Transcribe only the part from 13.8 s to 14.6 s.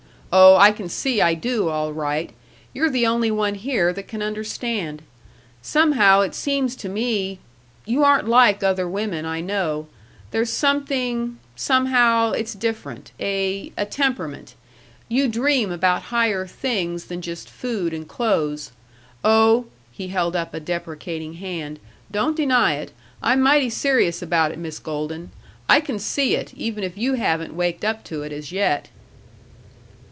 temperament.